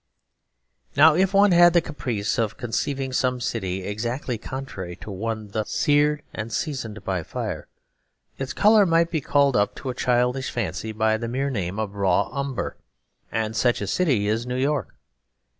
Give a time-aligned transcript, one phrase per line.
[0.95, 5.69] Now if one had the caprice of conceiving some city exactly contrary to one thus
[5.69, 7.67] seared and seasoned by fire,
[8.39, 11.93] its colour might be called up to a childish fancy by the mere name of
[11.93, 12.77] 'raw umber';
[13.31, 14.95] and such a city is New York.